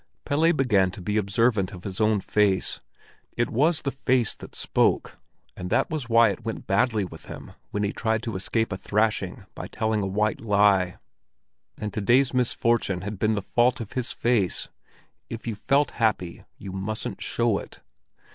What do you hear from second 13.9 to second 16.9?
his face; if you felt happy, you